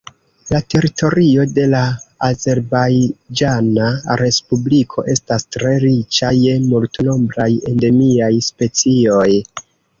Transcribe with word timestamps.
La 0.51 0.59
teritorio 0.73 1.43
de 1.57 1.65
la 1.73 1.81
Azerbajĝana 2.27 3.91
Respubliko 4.23 5.07
estas 5.15 5.47
tre 5.59 5.77
riĉa 5.87 6.35
je 6.47 6.59
multnombraj 6.73 7.51
endemiaj 7.75 8.35
specioj. 8.51 9.31